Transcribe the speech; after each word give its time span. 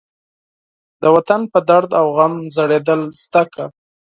د 1.01 1.03
وطن 1.15 1.41
په 1.51 1.59
درد 1.69 1.89
و 2.03 2.07
غم 2.17 2.33
ژړېدل 2.55 3.01
زده 3.23 3.43
کړه. 3.51 3.65